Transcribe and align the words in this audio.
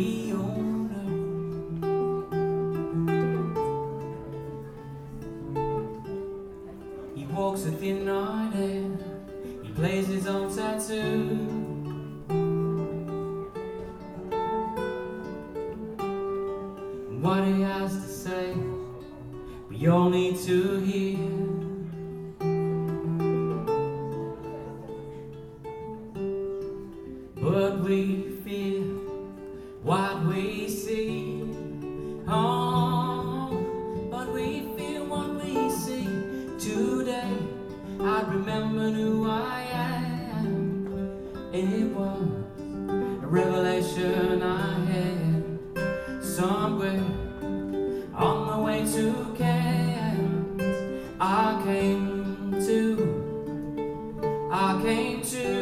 we 0.00 0.32
own 0.32 0.88
her. 0.94 1.10
He 7.14 7.24
walks 7.26 7.64
a 7.66 7.72
thin 7.72 8.06
night 8.06 8.52
air, 8.54 8.90
he 9.62 9.68
plays 9.72 10.06
his 10.06 10.26
own 10.26 10.46
tattoo. 10.56 11.36
What 17.20 17.44
he 17.44 17.60
has 17.60 17.92
to 17.92 18.08
say, 18.08 18.54
we 19.68 19.86
all 19.88 20.08
need 20.08 20.38
to 20.48 20.80
hear. 20.80 21.18
but 27.42 27.80
we 27.80 27.98
fear 28.44 29.09
what 29.82 30.24
we 30.26 30.68
see. 30.68 31.42
Oh, 32.28 34.08
but 34.10 34.32
we 34.32 34.68
feel 34.76 35.06
what 35.06 35.42
we 35.42 35.70
see 35.70 36.04
today. 36.58 37.36
I 38.00 38.22
remember 38.22 38.90
who 38.90 39.28
I 39.28 39.62
am. 39.72 41.50
It 41.52 41.86
was 41.94 42.22
a 43.22 43.26
revelation 43.26 44.42
I 44.42 44.84
had 44.84 46.24
somewhere 46.24 47.04
on 48.14 48.46
the 48.50 48.58
way 48.62 48.84
to 48.92 49.34
Kent. 49.36 50.62
I 51.20 51.60
came 51.64 52.52
to, 52.66 54.48
I 54.52 54.80
came 54.82 55.22
to. 55.22 55.59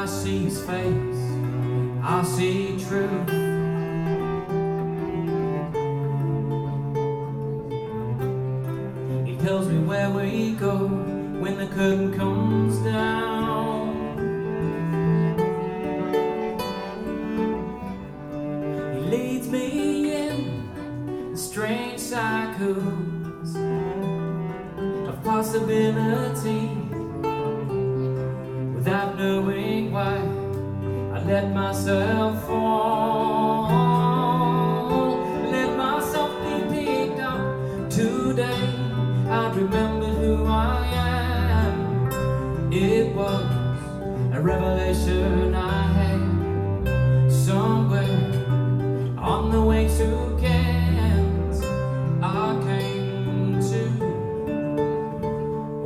I 0.00 0.06
see 0.06 0.44
his 0.44 0.58
face, 0.62 1.22
I 2.02 2.22
see 2.24 2.82
truth. 2.88 3.28
He 9.26 9.36
tells 9.44 9.68
me 9.68 9.78
where 9.80 10.08
we 10.08 10.52
go 10.52 10.88
when 11.42 11.58
the 11.58 11.66
curtain 11.66 12.16
comes 12.16 12.78
down. 12.78 13.90
He 18.94 19.00
leads 19.00 19.48
me 19.48 20.28
in 20.28 21.36
strange 21.36 22.00
cycles 22.00 23.54
of 25.10 25.22
possibility 25.22 26.89
without 28.90 29.16
knowing 29.16 29.92
why 29.92 30.16
I 31.14 31.22
let 31.24 31.54
myself 31.54 32.44
fall. 32.44 33.70
Let 35.48 35.76
myself 35.76 36.32
be 36.42 36.54
picked 36.74 37.20
up 37.20 37.40
today. 37.88 38.68
I 39.28 39.52
remember 39.54 40.06
who 40.06 40.44
I 40.44 40.84
am. 40.92 42.72
It 42.72 43.14
was 43.14 43.44
a 44.34 44.40
revelation 44.40 45.54
I 45.54 45.82
had 45.98 47.30
somewhere 47.30 48.32
on 49.16 49.52
the 49.52 49.62
way 49.62 49.86
to 49.98 50.36
Kent. 50.40 51.64
I 52.24 52.58
came 52.66 53.60
to. 53.70 53.82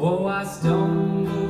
Oh, 0.00 0.26
I 0.26 0.42
stumbled 0.44 1.43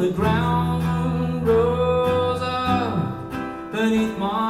the 0.00 0.10
ground 0.12 1.46
rose 1.46 2.40
up 2.40 3.30
beneath 3.70 4.16
my 4.16 4.49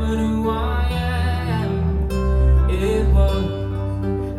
I. 0.00 1.68
It 2.70 3.06
was 3.14 3.44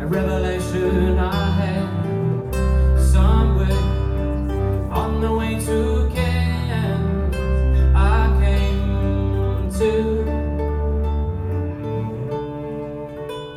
a 0.00 0.06
revelation 0.06 1.18
I 1.18 1.50
had 1.60 2.54
somewhere 2.98 3.84
on 4.90 5.20
the 5.20 5.32
way 5.32 5.60
to. 5.66 6.00
I 7.92 8.38
came 8.40 9.70
to, 9.78 9.92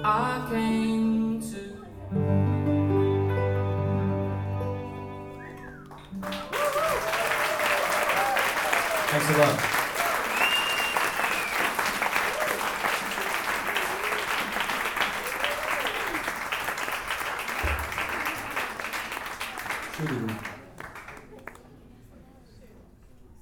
I 0.03 0.47
came 0.51 1.41
to. 1.41 1.61
Thanks 9.09 9.29
a 9.29 9.37
lot. 9.37 9.82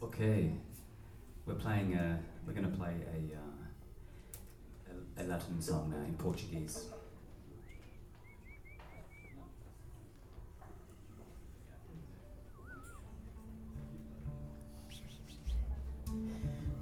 Okay, 0.03 0.51
we're 1.45 1.53
playing. 1.53 1.95
Uh, 1.95 2.17
we're 2.45 2.51
going 2.51 2.69
to 2.69 2.77
play 2.77 2.93
a, 3.07 3.37
uh, 3.37 4.93
a 5.17 5.23
a 5.23 5.27
Latin 5.27 5.61
song 5.61 5.91
now 5.91 6.05
in 6.05 6.13
Portuguese. 6.15 6.87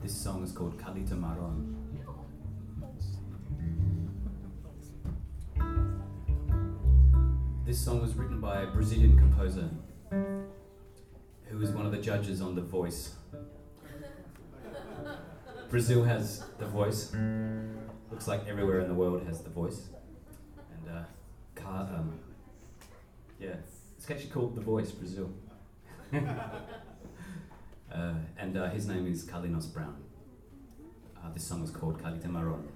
This 0.02 0.16
song 0.16 0.44
is 0.44 0.52
called 0.52 0.80
Calita 0.80 1.12
Maron. 1.12 1.89
This 7.70 7.86
song 7.86 8.02
was 8.02 8.16
written 8.16 8.42
by 8.42 8.64
a 8.64 8.66
Brazilian 8.66 9.16
composer 9.16 9.70
who 10.10 11.58
was 11.60 11.70
one 11.70 11.86
of 11.86 11.92
the 11.92 12.00
judges 12.00 12.42
on 12.42 12.56
The 12.56 12.62
Voice. 12.62 13.14
Brazil 15.70 16.04
has 16.04 16.44
The 16.58 16.66
Voice. 16.66 17.16
Looks 18.10 18.28
like 18.28 18.48
everywhere 18.48 18.80
in 18.80 18.88
the 18.88 18.96
world 18.96 19.22
has 19.28 19.44
The 19.44 19.52
Voice. 19.52 19.90
And, 20.74 20.98
uh, 20.98 21.04
Car- 21.54 21.88
um, 21.96 22.18
yeah, 23.40 23.58
it's 23.96 24.10
actually 24.10 24.32
called 24.32 24.56
The 24.56 24.62
Voice 24.62 24.90
Brazil. 24.90 25.30
uh, 26.12 26.18
and 28.40 28.58
uh, 28.58 28.72
his 28.72 28.88
name 28.88 29.06
is 29.06 29.26
Carlinhos 29.26 29.72
Brown. 29.72 29.96
Uh, 31.16 31.32
this 31.36 31.44
song 31.44 31.64
is 31.64 31.70
called 31.70 32.02
Calita 32.02 32.32
Maron. 32.32 32.68